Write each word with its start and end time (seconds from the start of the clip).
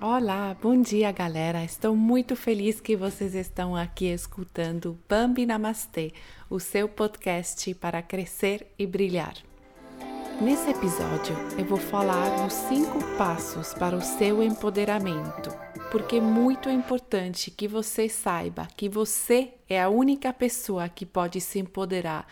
Olá, 0.00 0.56
bom 0.62 0.80
dia 0.80 1.10
galera! 1.10 1.64
Estou 1.64 1.96
muito 1.96 2.36
feliz 2.36 2.80
que 2.80 2.94
vocês 2.94 3.34
estão 3.34 3.74
aqui 3.74 4.04
escutando 4.04 4.96
Bambi 5.08 5.44
Namastê, 5.44 6.12
o 6.48 6.60
seu 6.60 6.88
podcast 6.88 7.74
para 7.74 8.00
crescer 8.00 8.72
e 8.78 8.86
brilhar. 8.86 9.34
Nesse 10.40 10.70
episódio 10.70 11.34
eu 11.58 11.64
vou 11.64 11.78
falar 11.78 12.44
dos 12.44 12.52
cinco 12.52 13.02
passos 13.16 13.74
para 13.74 13.96
o 13.96 14.00
seu 14.00 14.40
empoderamento, 14.40 15.50
porque 15.90 16.18
é 16.18 16.20
muito 16.20 16.70
importante 16.70 17.50
que 17.50 17.66
você 17.66 18.08
saiba 18.08 18.68
que 18.76 18.88
você 18.88 19.54
é 19.68 19.82
a 19.82 19.88
única 19.88 20.32
pessoa 20.32 20.88
que 20.88 21.04
pode 21.04 21.40
se 21.40 21.58
empoderar 21.58 22.24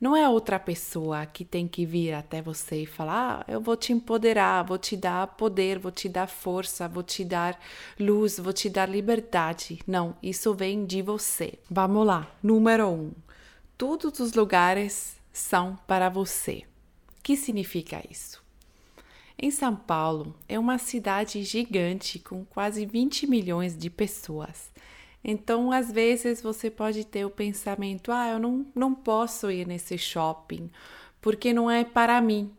não 0.00 0.16
é 0.16 0.26
outra 0.26 0.58
pessoa 0.58 1.26
que 1.26 1.44
tem 1.44 1.68
que 1.68 1.84
vir 1.84 2.14
até 2.14 2.40
você 2.40 2.82
e 2.82 2.86
falar: 2.86 3.40
ah, 3.40 3.52
eu 3.52 3.60
vou 3.60 3.76
te 3.76 3.92
empoderar, 3.92 4.62
vou 4.62 4.78
te 4.78 4.96
dar 4.96 5.26
poder, 5.26 5.78
vou 5.78 5.92
te 5.92 6.08
dar 6.08 6.26
força, 6.26 6.88
vou 6.88 7.02
te 7.02 7.22
dar 7.22 7.60
luz, 7.98 8.38
vou 8.38 8.52
te 8.52 8.70
dar 8.70 8.88
liberdade. 8.88 9.80
Não, 9.86 10.16
isso 10.22 10.54
vem 10.54 10.86
de 10.86 11.02
você. 11.02 11.58
Vamos 11.70 12.06
lá. 12.06 12.26
Número 12.42 12.88
um: 12.88 13.12
todos 13.76 14.18
os 14.20 14.32
lugares 14.32 15.16
são 15.32 15.78
para 15.86 16.08
você. 16.08 16.64
O 17.18 17.22
que 17.22 17.36
significa 17.36 18.02
isso? 18.10 18.42
Em 19.38 19.50
São 19.50 19.76
Paulo, 19.76 20.34
é 20.48 20.58
uma 20.58 20.78
cidade 20.78 21.42
gigante 21.44 22.18
com 22.18 22.44
quase 22.44 22.84
20 22.84 23.26
milhões 23.26 23.76
de 23.76 23.88
pessoas. 23.88 24.70
Então, 25.22 25.70
às 25.70 25.92
vezes, 25.92 26.40
você 26.40 26.70
pode 26.70 27.04
ter 27.04 27.24
o 27.24 27.30
pensamento: 27.30 28.10
ah, 28.10 28.28
eu 28.28 28.38
não, 28.38 28.66
não 28.74 28.94
posso 28.94 29.50
ir 29.50 29.66
nesse 29.66 29.98
shopping 29.98 30.70
porque 31.20 31.52
não 31.52 31.70
é 31.70 31.84
para 31.84 32.20
mim. 32.20 32.50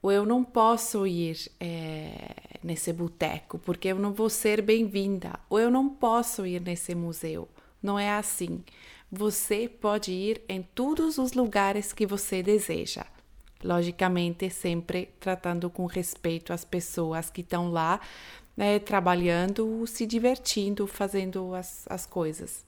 Ou 0.00 0.12
eu 0.12 0.26
não 0.26 0.44
posso 0.44 1.06
ir 1.06 1.50
é, 1.58 2.58
nesse 2.62 2.92
boteco 2.92 3.58
porque 3.58 3.88
eu 3.88 3.98
não 3.98 4.12
vou 4.12 4.28
ser 4.28 4.60
bem-vinda. 4.60 5.38
Ou 5.48 5.58
eu 5.58 5.70
não 5.70 5.88
posso 5.88 6.46
ir 6.46 6.60
nesse 6.60 6.94
museu. 6.94 7.48
Não 7.82 7.98
é 7.98 8.10
assim. 8.10 8.62
Você 9.10 9.68
pode 9.68 10.12
ir 10.12 10.42
em 10.48 10.62
todos 10.62 11.18
os 11.18 11.32
lugares 11.32 11.92
que 11.92 12.06
você 12.06 12.42
deseja. 12.42 13.06
Logicamente, 13.62 14.50
sempre 14.50 15.08
tratando 15.18 15.70
com 15.70 15.86
respeito 15.86 16.52
às 16.52 16.64
pessoas 16.64 17.30
que 17.30 17.40
estão 17.40 17.70
lá 17.70 17.98
né, 18.56 18.78
trabalhando, 18.78 19.84
se 19.86 20.06
divertindo, 20.06 20.86
fazendo 20.86 21.54
as, 21.54 21.84
as 21.88 22.06
coisas. 22.06 22.64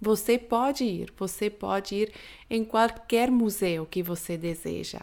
Você 0.00 0.38
pode 0.38 0.82
ir, 0.82 1.12
você 1.14 1.50
pode 1.50 1.94
ir 1.94 2.12
em 2.48 2.64
qualquer 2.64 3.30
museu 3.30 3.84
que 3.84 4.02
você 4.02 4.38
deseja. 4.38 5.00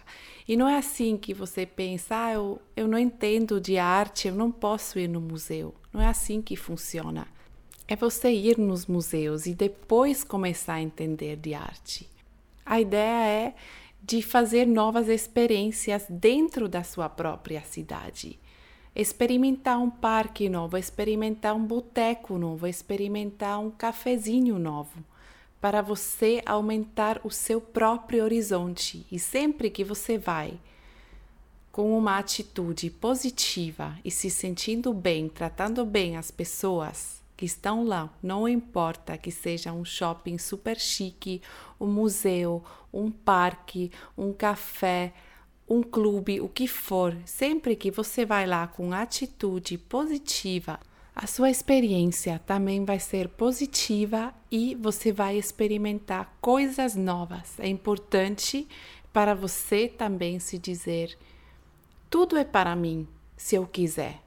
E 0.48 0.58
não 0.58 0.67
é 0.67 0.78
assim 0.78 1.17
que 1.17 1.36
você 1.36 1.67
pensa, 1.67 2.25
ah, 2.25 2.33
eu, 2.33 2.59
eu 2.75 2.88
não 2.88 2.98
entendo 2.98 3.61
de 3.61 3.78
arte, 3.78 4.28
eu 4.28 4.33
não 4.33 4.52
posso 4.52 4.98
ir 4.98 5.08
no 5.08 5.22
museu. 5.22 5.75
Não 5.94 6.02
é 6.02 6.08
assim 6.08 6.42
que 6.42 6.55
funciona. 6.55 7.28
É 7.88 7.95
você 7.95 8.31
ir 8.31 8.58
nos 8.58 8.88
museus 8.88 9.45
e 9.45 9.53
depois 9.53 10.23
começar 10.23 10.75
a 10.75 10.81
entender 10.81 11.36
de 11.36 11.53
arte. 11.53 12.09
A 12.66 12.81
ideia 12.81 13.28
é 13.28 13.55
de 14.02 14.23
fazer 14.23 14.66
novas 14.66 15.09
experiências 15.09 16.05
dentro 16.09 16.67
da 16.67 16.83
sua 16.83 17.08
própria 17.08 17.61
cidade 17.61 18.39
experimentar 18.97 19.77
um 19.77 19.91
parque 19.91 20.49
novo, 20.49 20.75
experimentar 20.75 21.55
um 21.55 21.63
boteco 21.63 22.35
novo, 22.35 22.65
experimentar 22.65 23.59
um 23.59 23.69
cafezinho 23.69 24.58
novo, 24.58 25.03
para 25.61 25.83
você 25.83 26.41
aumentar 26.43 27.21
o 27.23 27.30
seu 27.30 27.61
próprio 27.61 28.23
horizonte. 28.23 29.05
E 29.11 29.19
sempre 29.19 29.69
que 29.69 29.83
você 29.83 30.17
vai 30.17 30.59
com 31.71 31.95
uma 31.95 32.17
atitude 32.17 32.89
positiva 32.89 33.95
e 34.03 34.09
se 34.09 34.31
sentindo 34.31 34.91
bem, 34.91 35.30
tratando 35.30 35.86
bem 35.86 36.17
as 36.17 36.31
pessoas 36.31 37.21
que 37.36 37.45
estão 37.45 37.86
lá, 37.86 38.09
não 38.21 38.49
importa 38.49 39.15
que 39.15 39.30
seja 39.30 39.71
um 39.71 39.86
shopping 39.86 40.39
super 40.39 40.80
chique, 40.80 41.39
um 41.80 41.86
museu, 41.86 42.63
um 42.91 43.11
parque, 43.11 43.91
um 44.17 44.33
café, 44.33 45.13
um 45.67 45.83
clube, 45.83 46.39
o 46.39 46.48
que 46.48 46.67
for, 46.67 47.16
sempre 47.26 47.76
que 47.76 47.92
você 47.92 48.26
vai 48.26 48.48
lá 48.48 48.67
com 48.67 48.94
atitude 48.94 49.78
positiva, 49.78 50.80
a 51.14 51.26
sua 51.26 51.50
experiência 51.50 52.39
também 52.45 52.86
vai 52.86 53.00
ser 53.00 53.28
positiva 53.28 54.33
e 54.52 54.76
você 54.76 55.11
vai 55.11 55.36
experimentar 55.36 56.38
coisas 56.39 56.95
novas. 56.95 57.60
É 57.60 57.67
importante 57.67 58.67
para 59.11 59.33
você 59.33 59.88
também 59.88 60.39
se 60.39 60.60
dizer: 60.60 61.17
tudo 62.10 62.38
é 62.38 62.44
para 62.44 62.76
mim, 62.76 63.08
se 63.36 63.55
eu 63.55 63.66
quiser. 63.66 64.22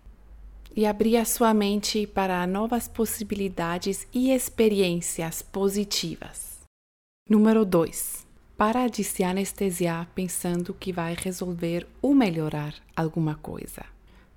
E 0.74 0.84
abrir 0.84 1.16
a 1.16 1.24
sua 1.24 1.54
mente 1.54 2.06
para 2.06 2.46
novas 2.46 2.86
possibilidades 2.86 4.06
e 4.12 4.32
experiências 4.32 5.42
positivas. 5.42 6.60
Número 7.28 7.64
2 7.64 8.29
para 8.60 8.88
de 8.88 9.02
se 9.02 9.24
anestesiar 9.24 10.06
pensando 10.14 10.74
que 10.74 10.92
vai 10.92 11.16
resolver 11.18 11.86
ou 12.02 12.14
melhorar 12.14 12.74
alguma 12.94 13.34
coisa. 13.34 13.82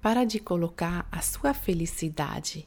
Para 0.01 0.23
de 0.23 0.39
colocar 0.39 1.05
a 1.11 1.19
sua 1.19 1.53
felicidade 1.53 2.65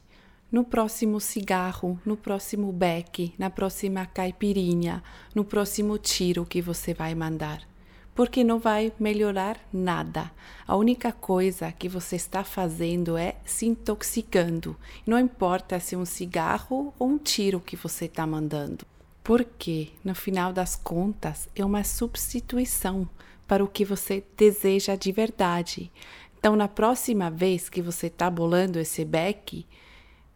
no 0.51 0.63
próximo 0.63 1.19
cigarro, 1.19 1.99
no 2.05 2.15
próximo 2.15 2.71
beck, 2.71 3.33
na 3.39 3.49
próxima 3.49 4.05
caipirinha, 4.05 5.03
no 5.33 5.43
próximo 5.43 5.97
tiro 5.97 6.45
que 6.45 6.61
você 6.61 6.93
vai 6.93 7.15
mandar. 7.15 7.67
Porque 8.13 8.43
não 8.43 8.59
vai 8.59 8.93
melhorar 8.99 9.57
nada. 9.73 10.29
A 10.67 10.75
única 10.75 11.11
coisa 11.11 11.71
que 11.71 11.89
você 11.89 12.17
está 12.17 12.43
fazendo 12.43 13.17
é 13.17 13.35
se 13.43 13.65
intoxicando. 13.65 14.77
Não 15.07 15.17
importa 15.17 15.79
se 15.79 15.95
é 15.95 15.97
um 15.97 16.05
cigarro 16.05 16.93
ou 16.99 17.09
um 17.09 17.17
tiro 17.17 17.59
que 17.59 17.75
você 17.75 18.05
está 18.05 18.27
mandando 18.27 18.85
porque, 19.27 19.89
no 20.05 20.15
final 20.15 20.53
das 20.53 20.77
contas, 20.77 21.49
é 21.53 21.65
uma 21.65 21.83
substituição 21.83 23.05
para 23.45 23.61
o 23.61 23.67
que 23.67 23.83
você 23.83 24.23
deseja 24.37 24.95
de 24.95 25.11
verdade. 25.11 25.91
Então, 26.39 26.55
na 26.55 26.69
próxima 26.69 27.29
vez 27.29 27.67
que 27.67 27.81
você 27.81 28.07
está 28.07 28.29
bolando 28.29 28.79
esse 28.79 29.03
beck, 29.03 29.65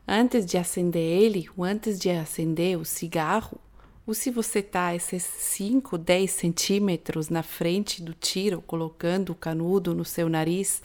antes 0.05 0.45
de 0.45 0.57
acender 0.57 1.01
ele, 1.01 1.47
ou 1.55 1.63
antes 1.63 1.97
de 1.97 2.09
acender 2.09 2.77
o 2.77 2.83
cigarro, 2.83 3.57
ou 4.05 4.13
se 4.13 4.29
você 4.29 4.59
está 4.59 4.93
esses 4.93 5.23
5, 5.23 5.97
10 5.97 6.29
centímetros 6.29 7.29
na 7.29 7.43
frente 7.43 8.03
do 8.03 8.13
tiro, 8.13 8.61
colocando 8.61 9.29
o 9.29 9.35
canudo 9.35 9.95
no 9.95 10.03
seu 10.03 10.27
nariz, 10.27 10.83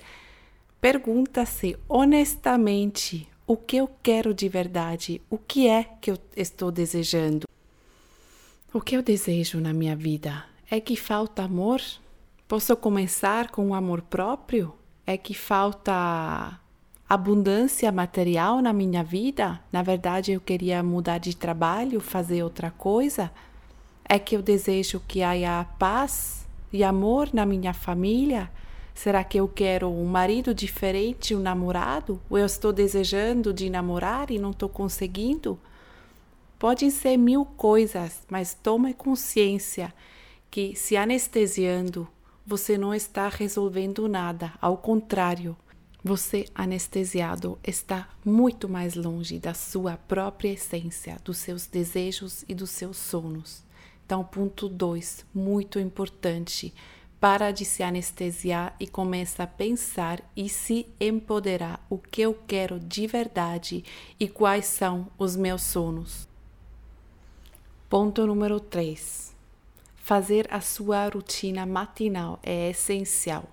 pergunta-se 0.81 1.77
honestamente 1.89 3.29
o 3.49 3.57
que 3.57 3.79
eu 3.79 3.91
quero 4.01 4.33
de 4.33 4.49
verdade, 4.49 5.21
o 5.29 5.37
que 5.37 5.67
é 5.67 5.83
que 6.01 6.13
eu 6.13 6.19
estou 6.37 6.71
desejando. 6.71 7.47
O 8.73 8.81
que 8.81 8.97
eu 8.97 9.03
desejo 9.03 9.61
na 9.61 9.73
minha 9.73 9.95
vida? 9.95 10.45
É 10.69 10.81
que 10.81 10.97
falta 10.97 11.45
amor? 11.45 11.81
Posso 12.49 12.77
começar 12.77 13.51
com 13.51 13.69
o 13.69 13.75
amor 13.75 14.03
próprio? 14.03 14.75
É 15.07 15.17
que 15.17 15.33
falta 15.33 16.61
abundância 17.09 17.91
material 17.93 18.61
na 18.61 18.73
minha 18.73 19.05
vida? 19.05 19.61
Na 19.73 19.83
verdade, 19.83 20.33
eu 20.33 20.41
queria 20.41 20.83
mudar 20.83 21.19
de 21.19 21.35
trabalho, 21.35 22.01
fazer 22.01 22.43
outra 22.43 22.71
coisa? 22.71 23.31
É 24.05 24.19
que 24.19 24.37
eu 24.37 24.43
desejo 24.43 25.01
que 25.07 25.23
haja 25.23 25.65
paz 25.79 26.45
e 26.73 26.83
amor 26.83 27.31
na 27.33 27.47
minha 27.47 27.73
família? 27.73 28.51
Será 28.93 29.23
que 29.23 29.39
eu 29.39 29.47
quero 29.47 29.89
um 29.89 30.07
marido 30.07 30.53
diferente, 30.53 31.35
um 31.35 31.41
namorado? 31.41 32.21
Ou 32.29 32.37
eu 32.37 32.47
estou 32.47 32.73
desejando 32.73 33.53
de 33.55 33.71
namorar 33.71 34.31
e 34.31 34.39
não 34.39 34.51
estou 34.51 34.69
conseguindo? 34.69 35.59
Podem 36.59 36.91
ser 36.91 37.17
mil 37.17 37.45
coisas, 37.45 38.23
mas 38.31 38.55
tome 38.55 38.95
consciência 38.95 39.93
que 40.51 40.75
se 40.75 40.97
anestesiando, 40.97 42.09
você 42.47 42.79
não 42.79 42.95
está 42.95 43.29
resolvendo 43.29 44.09
nada, 44.09 44.55
ao 44.61 44.79
contrário, 44.79 45.57
você 46.03 46.47
anestesiado 46.55 47.59
está 47.63 48.09
muito 48.25 48.69
mais 48.69 48.95
longe 48.95 49.39
da 49.39 49.53
sua 49.53 49.97
própria 49.97 50.51
essência, 50.51 51.19
dos 51.25 51.37
seus 51.39 51.67
desejos 51.67 52.45
e 52.49 52.55
dos 52.55 52.71
seus 52.71 52.97
sonos. 52.97 53.65
Então, 54.07 54.23
ponto 54.25 54.69
2, 54.69 55.27
muito 55.35 55.81
importante. 55.81 56.73
Para 57.19 57.51
de 57.51 57.65
se 57.65 57.83
anestesiar 57.83 58.77
e 58.79 58.87
começa 58.87 59.43
a 59.43 59.47
pensar 59.49 60.23
e 60.37 60.49
se 60.49 60.87
empoderar 61.01 61.85
o 61.91 61.99
que 61.99 62.23
eu 62.23 62.39
quero 62.47 62.79
de 62.79 63.07
verdade 63.07 63.85
e 64.19 64.29
quais 64.29 64.67
são 64.67 65.09
os 65.19 65.35
meus 65.35 65.63
sonos. 65.63 66.29
Ponto 67.99 68.27
número 68.27 68.61
3. 68.61 69.35
Fazer 69.95 70.47
a 70.51 70.61
sua 70.61 71.09
rotina 71.09 71.65
matinal 71.65 72.39
é 72.43 72.69
essencial. 72.69 73.45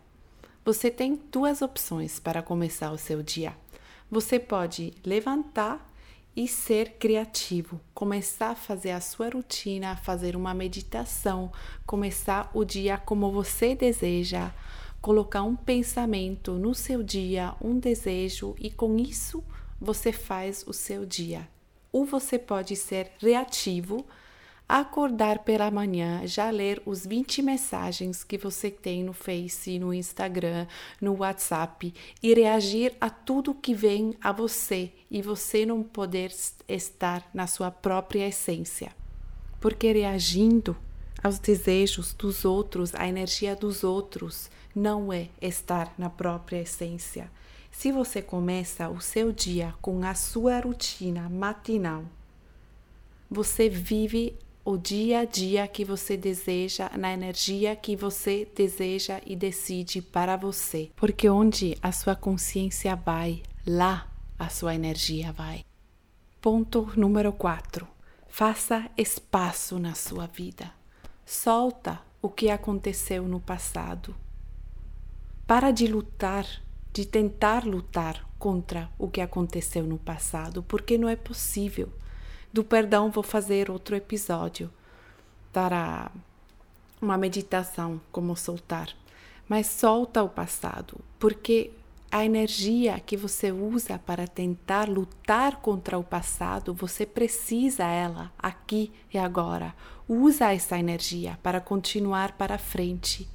Você 0.65 0.91
tem 0.91 1.17
duas 1.31 1.61
opções 1.61 2.19
para 2.19 2.41
começar 2.41 2.91
o 2.91 2.97
seu 2.97 3.23
dia. 3.23 3.55
Você 4.11 4.37
pode 4.39 4.93
levantar 5.05 5.89
e 6.35 6.45
ser 6.45 6.95
criativo, 6.99 7.79
começar 7.93 8.49
a 8.49 8.55
fazer 8.55 8.91
a 8.91 8.99
sua 8.99 9.29
rotina, 9.29 9.95
fazer 9.95 10.35
uma 10.35 10.53
meditação, 10.53 11.49
começar 11.85 12.51
o 12.53 12.65
dia 12.65 12.97
como 12.97 13.31
você 13.31 13.73
deseja, 13.73 14.51
colocar 14.99 15.43
um 15.43 15.55
pensamento 15.55 16.51
no 16.55 16.75
seu 16.75 17.01
dia, 17.01 17.55
um 17.61 17.79
desejo, 17.79 18.55
e 18.59 18.69
com 18.69 18.97
isso 18.97 19.41
você 19.79 20.11
faz 20.11 20.65
o 20.67 20.73
seu 20.73 21.05
dia. 21.05 21.47
Ou 21.93 22.03
você 22.03 22.37
pode 22.37 22.75
ser 22.75 23.13
reativo, 23.19 24.05
acordar 24.79 25.37
pela 25.43 25.69
manhã, 25.69 26.25
já 26.25 26.49
ler 26.49 26.81
os 26.83 27.05
20 27.05 27.43
mensagens 27.43 28.23
que 28.23 28.39
você 28.39 28.71
tem 28.71 29.03
no 29.03 29.13
Face, 29.13 29.77
no 29.77 29.93
Instagram, 29.93 30.65
no 30.99 31.17
WhatsApp 31.19 31.93
e 32.23 32.33
reagir 32.33 32.95
a 32.99 33.07
tudo 33.07 33.53
que 33.53 33.75
vem 33.75 34.17
a 34.19 34.31
você 34.31 34.91
e 35.11 35.21
você 35.21 35.63
não 35.63 35.83
poder 35.83 36.33
estar 36.67 37.29
na 37.31 37.45
sua 37.45 37.69
própria 37.69 38.27
essência. 38.27 38.91
Porque 39.61 39.91
reagindo 39.91 40.75
aos 41.23 41.37
desejos 41.37 42.11
dos 42.11 42.43
outros, 42.43 42.95
à 42.95 43.07
energia 43.07 43.55
dos 43.55 43.83
outros, 43.83 44.49
não 44.75 45.13
é 45.13 45.29
estar 45.39 45.93
na 45.99 46.09
própria 46.09 46.61
essência. 46.63 47.29
Se 47.71 47.91
você 47.91 48.23
começa 48.23 48.89
o 48.89 48.99
seu 48.99 49.31
dia 49.31 49.75
com 49.83 50.03
a 50.03 50.15
sua 50.15 50.59
rotina 50.59 51.29
matinal, 51.29 52.05
você 53.29 53.69
vive 53.69 54.35
o 54.65 54.77
dia 54.77 55.19
a 55.19 55.25
dia 55.25 55.67
que 55.67 55.83
você 55.83 56.15
deseja, 56.15 56.89
na 56.97 57.11
energia 57.11 57.75
que 57.75 57.95
você 57.95 58.47
deseja 58.55 59.19
e 59.25 59.35
decide 59.35 60.01
para 60.01 60.37
você. 60.37 60.89
Porque 60.95 61.29
onde 61.29 61.77
a 61.81 61.91
sua 61.91 62.15
consciência 62.15 62.95
vai, 62.95 63.43
lá 63.67 64.09
a 64.39 64.47
sua 64.49 64.73
energia 64.73 65.31
vai. 65.33 65.65
Ponto 66.39 66.91
número 66.95 67.33
4. 67.33 67.87
Faça 68.27 68.89
espaço 68.97 69.77
na 69.77 69.93
sua 69.93 70.27
vida. 70.27 70.71
Solta 71.25 72.01
o 72.21 72.29
que 72.29 72.49
aconteceu 72.49 73.27
no 73.27 73.39
passado. 73.39 74.15
Para 75.45 75.71
de 75.71 75.87
lutar, 75.87 76.47
de 76.91 77.05
tentar 77.05 77.65
lutar 77.65 78.27
contra 78.39 78.89
o 78.97 79.09
que 79.09 79.21
aconteceu 79.21 79.85
no 79.85 79.97
passado, 79.97 80.63
porque 80.63 80.97
não 80.97 81.07
é 81.07 81.15
possível. 81.15 81.91
Do 82.53 82.63
perdão 82.63 83.09
vou 83.09 83.23
fazer 83.23 83.71
outro 83.71 83.95
episódio 83.95 84.69
para 85.51 86.11
uma 87.01 87.17
meditação 87.17 87.99
como 88.11 88.37
soltar. 88.37 88.89
Mas 89.49 89.65
solta 89.65 90.21
o 90.21 90.29
passado, 90.29 90.99
porque 91.17 91.71
a 92.11 92.23
energia 92.23 92.99
que 92.99 93.17
você 93.17 93.51
usa 93.51 93.97
para 93.97 94.27
tentar 94.27 94.87
lutar 94.87 95.61
contra 95.61 95.97
o 95.97 96.03
passado, 96.03 96.75
você 96.75 97.07
precisa 97.07 97.85
ela 97.85 98.31
aqui 98.37 98.91
e 99.11 99.17
agora. 99.17 99.73
Usa 100.07 100.53
essa 100.53 100.77
energia 100.77 101.39
para 101.41 101.59
continuar 101.59 102.33
para 102.33 102.59
frente. 102.59 103.27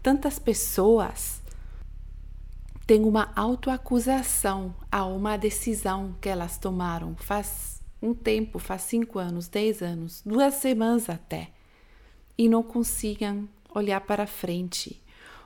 Tantas 0.00 0.38
pessoas 0.38 1.42
têm 2.86 3.04
uma 3.04 3.32
autoacusação 3.34 4.72
a 4.90 5.04
uma 5.04 5.36
decisão 5.36 6.14
que 6.20 6.28
elas 6.28 6.56
tomaram 6.56 7.16
faz 7.16 7.81
um 8.02 8.12
tempo, 8.12 8.58
faz 8.58 8.82
cinco 8.82 9.18
anos, 9.18 9.46
dez 9.48 9.80
anos, 9.80 10.22
duas 10.26 10.54
semanas 10.54 11.08
até, 11.08 11.50
e 12.36 12.48
não 12.48 12.62
consigam 12.62 13.48
olhar 13.72 14.00
para 14.00 14.26
frente, 14.26 15.00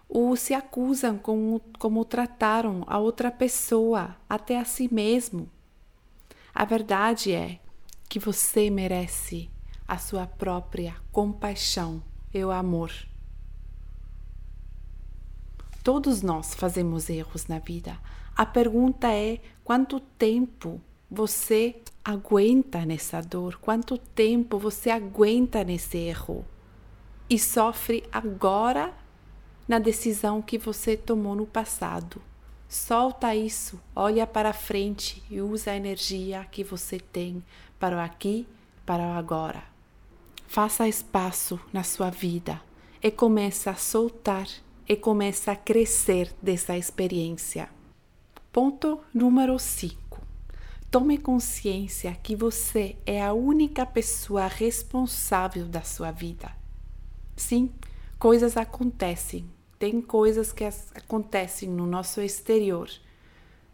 ou 0.08 0.35
se 0.37 0.55
acusam 0.55 1.19
como, 1.19 1.61
como 1.79 2.05
trataram 2.05 2.82
a 2.87 2.99
outra 2.99 3.31
pessoa, 3.31 4.17
até 4.29 4.58
a 4.58 4.64
si 4.64 4.93
mesmo. 4.93 5.50
A 6.55 6.64
verdade 6.64 7.32
é 7.32 7.61
que 8.08 8.19
você 8.19 8.70
merece 8.70 9.50
a 9.87 9.99
sua 9.99 10.26
própria 10.26 10.97
compaixão 11.12 12.03
e 12.32 12.43
o 12.43 12.50
amor. 12.50 12.91
Todos 15.82 16.23
nós 16.23 16.55
fazemos 16.55 17.08
erros 17.08 17.47
na 17.47 17.58
vida. 17.58 17.99
A 18.35 18.44
pergunta 18.44 19.12
é 19.12 19.41
quanto 19.62 20.00
tempo 20.00 20.81
você 21.11 21.81
aguenta 22.06 22.87
nessa 22.87 23.20
dor? 23.20 23.58
Quanto 23.61 23.99
tempo 23.99 24.61
você 24.61 24.91
aguenta 24.91 25.64
nesse 25.64 25.99
erro? 25.99 26.44
E 27.29 27.37
sofre 27.37 28.05
agora 28.12 28.94
na 29.67 29.81
decisão 29.81 30.41
que 30.41 30.56
você 30.56 30.97
tomou 30.97 31.35
no 31.35 31.44
passado. 31.44 32.23
Solta 32.69 33.35
isso, 33.35 33.81
olha 33.94 34.25
para 34.25 34.53
frente 34.53 35.20
e 35.29 35.41
usa 35.41 35.73
a 35.73 35.76
energia 35.76 36.44
que 36.44 36.62
você 36.62 37.00
tem 37.00 37.43
para 37.76 37.97
o 37.97 38.00
aqui, 38.00 38.47
para 38.85 39.03
o 39.03 39.12
agora. 39.19 39.64
Faça 40.47 40.87
espaço 40.87 41.58
na 41.73 41.82
sua 41.82 42.11
vida 42.11 42.62
e 43.03 43.11
comece 43.11 43.69
a 43.69 43.75
soltar 43.75 44.47
e 44.88 44.94
comece 44.94 45.50
a 45.50 45.56
crescer 45.56 46.32
dessa 46.41 46.76
experiência. 46.76 47.69
Ponto 48.53 49.00
número 49.12 49.58
5 49.58 50.06
Tome 50.98 51.19
consciência 51.19 52.19
que 52.22 52.34
você 52.34 52.96
é 53.04 53.22
a 53.22 53.34
única 53.34 53.84
pessoa 53.84 54.46
responsável 54.46 55.66
da 55.66 55.82
sua 55.82 56.10
vida. 56.10 56.50
Sim, 57.37 57.70
coisas 58.19 58.56
acontecem. 58.56 59.44
Tem 59.78 60.00
coisas 60.00 60.52
que 60.52 60.64
acontecem 60.64 61.69
no 61.69 61.84
nosso 61.84 62.22
exterior 62.22 62.88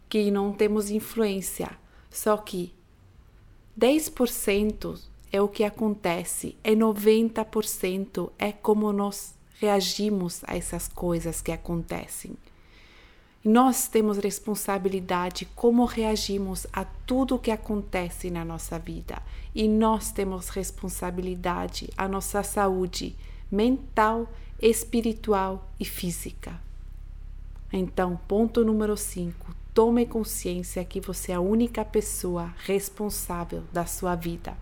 que 0.09 0.29
não 0.31 0.51
temos 0.51 0.91
influência. 0.91 1.69
Só 2.11 2.35
que 2.35 2.73
10% 3.79 4.99
é 5.31 5.41
o 5.41 5.47
que 5.47 5.63
acontece 5.63 6.57
e 6.61 6.75
90% 6.75 8.33
é 8.37 8.51
como 8.51 8.91
nós 8.91 9.33
reagimos 9.61 10.43
a 10.43 10.57
essas 10.57 10.89
coisas 10.89 11.41
que 11.41 11.53
acontecem. 11.53 12.35
Nós 13.43 13.89
temos 13.89 14.17
responsabilidade 14.19 15.45
como 15.53 15.83
reagimos 15.83 16.65
a 16.71 16.85
tudo 16.85 17.35
o 17.35 17.39
que 17.39 17.51
acontece 17.51 18.29
na 18.29 18.45
nossa 18.45 18.79
vida 18.79 19.21
e 19.53 19.67
nós 19.67 20.13
temos 20.13 20.47
responsabilidade 20.47 21.89
a 21.97 22.07
nossa 22.07 22.41
saúde 22.41 23.17
mental, 23.51 24.31
espiritual 24.61 25.69
e 25.77 25.83
física. 25.83 26.57
Então, 27.71 28.17
ponto 28.29 28.63
número 28.63 28.95
5. 28.95 29.53
Tome 29.73 30.05
consciência 30.05 30.85
que 30.85 31.01
você 31.01 31.33
é 31.33 31.35
a 31.35 31.41
única 31.41 31.83
pessoa 31.83 32.53
responsável 32.59 33.63
da 33.73 33.85
sua 33.85 34.15
vida. 34.15 34.55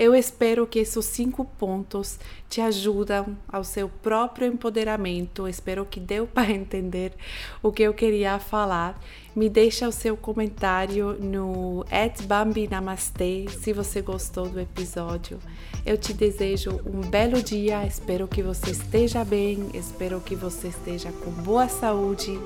Eu 0.00 0.14
espero 0.14 0.64
que 0.64 0.78
esses 0.78 1.04
cinco 1.06 1.44
pontos 1.44 2.20
te 2.48 2.60
ajudem 2.60 3.36
ao 3.48 3.64
seu 3.64 3.88
próprio 3.88 4.46
empoderamento. 4.46 5.48
Espero 5.48 5.84
que 5.84 5.98
deu 5.98 6.24
para 6.32 6.52
entender 6.52 7.12
o 7.60 7.72
que 7.72 7.82
eu 7.82 7.92
queria 7.92 8.38
falar. 8.38 9.02
Me 9.34 9.50
deixa 9.50 9.88
o 9.88 9.92
seu 9.92 10.16
comentário 10.16 11.14
no 11.20 11.84
@bambinamastê 12.28 13.46
se 13.48 13.72
você 13.72 14.00
gostou 14.00 14.48
do 14.48 14.60
episódio. 14.60 15.40
Eu 15.84 15.98
te 15.98 16.14
desejo 16.14 16.80
um 16.86 17.00
belo 17.00 17.42
dia. 17.42 17.84
Espero 17.84 18.28
que 18.28 18.40
você 18.40 18.70
esteja 18.70 19.24
bem. 19.24 19.68
Espero 19.74 20.20
que 20.20 20.36
você 20.36 20.68
esteja 20.68 21.10
com 21.10 21.32
boa 21.32 21.68
saúde. 21.68 22.38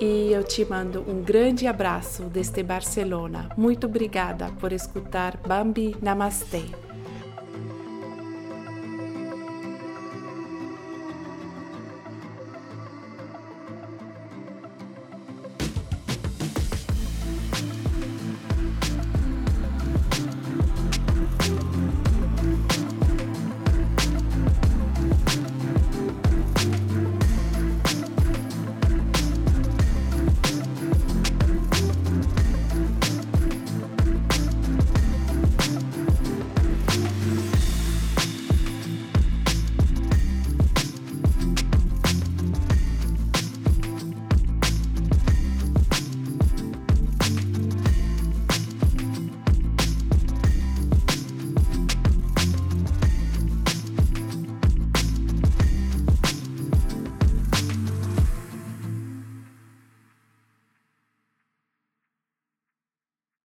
E 0.00 0.32
eu 0.32 0.44
te 0.44 0.64
mando 0.64 1.04
um 1.08 1.22
grande 1.22 1.66
abraço 1.66 2.22
desde 2.24 2.62
Barcelona. 2.62 3.48
Muito 3.56 3.88
obrigada 3.88 4.52
por 4.60 4.72
escutar 4.72 5.36
Bambi 5.38 5.96
Namastê. 6.00 6.83